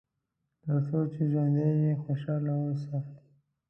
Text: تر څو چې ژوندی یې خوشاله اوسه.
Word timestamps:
تر 0.63 0.77
څو 0.87 0.99
چې 1.13 1.21
ژوندی 1.31 1.69
یې 1.83 1.93
خوشاله 2.03 2.53
اوسه. 2.61 2.97